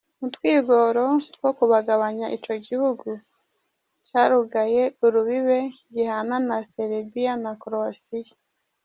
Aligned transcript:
Mu 0.19 0.27
twigoro 0.35 1.05
two 1.33 1.49
kubagabanya, 1.57 2.25
ico 2.35 2.53
gihugu 2.67 3.09
carugaye 4.07 4.83
urubibe 5.05 5.59
gihana 5.93 6.35
na 6.47 6.57
Serbia 6.71 7.33
na 7.43 7.51
Croatia. 7.61 8.33